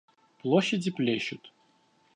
Площади 0.39 0.89
плещут. 0.91 1.53